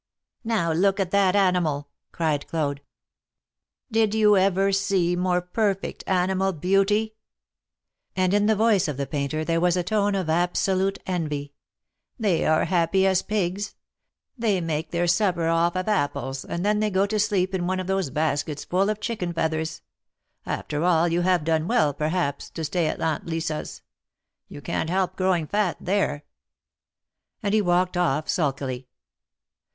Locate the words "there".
9.45-9.61, 25.79-26.23